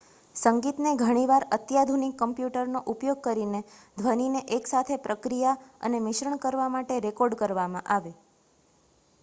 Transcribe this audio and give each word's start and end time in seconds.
સંગીતને 0.35 0.91
ઘણી 0.99 1.25
વાર 1.31 1.43
અત્યાધુનિક 1.57 2.15
કમ્પ્યુટરનો 2.21 2.81
ઉપયોગ 2.93 3.19
કરીને 3.27 3.61
ધ્વનિને 3.97 4.41
એક 4.57 4.69
સાથે 4.71 4.97
પ્રક્રિયા 5.03 5.55
અને 5.81 5.99
મિશ્રણ 6.01 6.41
કરવા 6.41 6.71
માટે 6.71 6.97
રેકોર્ડ 7.01 7.37
કરવામાં 7.37 7.93
આવે 7.97 8.15